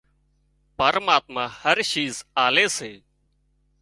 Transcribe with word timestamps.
پرماتما 0.79 1.43
هر 1.61 1.77
شِيز 1.91 2.15
آلي 2.45 2.67
سي 2.77 2.91